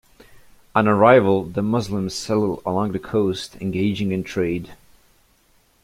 [0.73, 4.71] On arrival, the Muslims settled along the coast, engaging in trade.